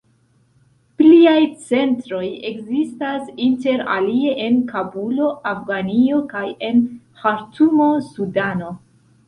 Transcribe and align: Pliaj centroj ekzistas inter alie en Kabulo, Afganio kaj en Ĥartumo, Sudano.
Pliaj 1.01 1.41
centroj 1.65 2.21
ekzistas 2.51 3.27
inter 3.49 3.85
alie 3.97 4.33
en 4.47 4.59
Kabulo, 4.73 5.29
Afganio 5.53 6.25
kaj 6.35 6.45
en 6.71 6.83
Ĥartumo, 7.23 7.95
Sudano. 8.11 8.75